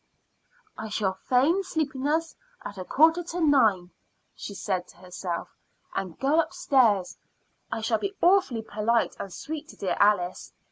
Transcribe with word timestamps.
"I 0.79 0.89
shall 0.89 1.13
feign 1.29 1.61
sleepiness 1.61 2.35
at 2.65 2.79
a 2.79 2.83
quarter 2.83 3.21
to 3.23 3.39
nine," 3.39 3.91
she 4.33 4.55
said 4.55 4.87
to 4.87 4.97
herself, 4.97 5.49
"and 5.93 6.19
go 6.19 6.39
upstairs. 6.39 7.19
I 7.71 7.81
shall 7.81 7.99
be 7.99 8.17
awfully 8.19 8.63
polite 8.63 9.15
and 9.19 9.31
sweet 9.31 9.67
to 9.67 9.75
dear 9.77 9.97
Alice. 9.99 10.53